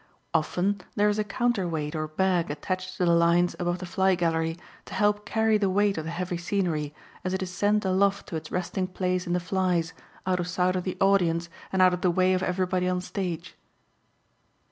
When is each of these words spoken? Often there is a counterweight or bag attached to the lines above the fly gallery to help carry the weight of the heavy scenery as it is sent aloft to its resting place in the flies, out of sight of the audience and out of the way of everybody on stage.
Often 0.33 0.81
there 0.95 1.09
is 1.09 1.19
a 1.19 1.23
counterweight 1.23 1.93
or 1.95 2.07
bag 2.07 2.49
attached 2.49 2.97
to 2.97 3.05
the 3.05 3.11
lines 3.11 3.55
above 3.59 3.77
the 3.77 3.85
fly 3.85 4.15
gallery 4.15 4.57
to 4.85 4.95
help 4.95 5.27
carry 5.27 5.59
the 5.59 5.69
weight 5.69 5.95
of 5.95 6.05
the 6.05 6.09
heavy 6.09 6.37
scenery 6.37 6.91
as 7.23 7.35
it 7.35 7.43
is 7.43 7.51
sent 7.53 7.85
aloft 7.85 8.25
to 8.29 8.35
its 8.35 8.49
resting 8.51 8.87
place 8.87 9.27
in 9.27 9.33
the 9.33 9.39
flies, 9.39 9.93
out 10.25 10.39
of 10.39 10.47
sight 10.47 10.75
of 10.75 10.85
the 10.85 10.97
audience 10.99 11.49
and 11.71 11.83
out 11.83 11.93
of 11.93 12.01
the 12.01 12.09
way 12.09 12.33
of 12.33 12.41
everybody 12.41 12.89
on 12.89 12.99
stage. 12.99 13.53